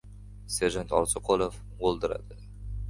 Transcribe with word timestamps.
Serjant 0.53 0.95
Orziqulov 1.01 1.63
g‘o‘ldiradi. 1.85 2.45